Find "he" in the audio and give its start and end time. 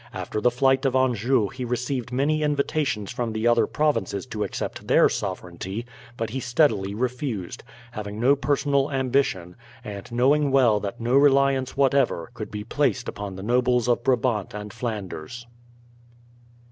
1.49-1.63, 6.31-6.39